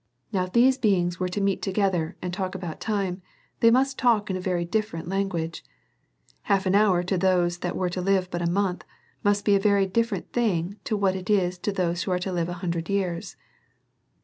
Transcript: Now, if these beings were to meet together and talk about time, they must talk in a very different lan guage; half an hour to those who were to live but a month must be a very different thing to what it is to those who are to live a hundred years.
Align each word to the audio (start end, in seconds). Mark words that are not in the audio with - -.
Now, 0.33 0.45
if 0.45 0.53
these 0.53 0.79
beings 0.79 1.19
were 1.19 1.29
to 1.29 1.39
meet 1.39 1.61
together 1.61 2.17
and 2.23 2.33
talk 2.33 2.55
about 2.55 2.79
time, 2.79 3.21
they 3.59 3.69
must 3.69 3.99
talk 3.99 4.31
in 4.31 4.35
a 4.35 4.39
very 4.41 4.65
different 4.65 5.07
lan 5.07 5.27
guage; 5.27 5.63
half 6.49 6.65
an 6.65 6.73
hour 6.73 7.03
to 7.03 7.19
those 7.19 7.59
who 7.63 7.71
were 7.75 7.87
to 7.91 8.01
live 8.01 8.31
but 8.31 8.41
a 8.41 8.49
month 8.49 8.83
must 9.23 9.45
be 9.45 9.55
a 9.55 9.59
very 9.59 9.85
different 9.85 10.33
thing 10.33 10.79
to 10.85 10.97
what 10.97 11.15
it 11.15 11.29
is 11.29 11.59
to 11.59 11.71
those 11.71 12.01
who 12.01 12.11
are 12.11 12.17
to 12.17 12.31
live 12.33 12.49
a 12.49 12.53
hundred 12.65 12.89
years. 12.89 13.35